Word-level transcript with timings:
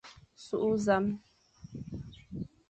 Sughʼé 0.45 0.71
zame, 0.85 1.13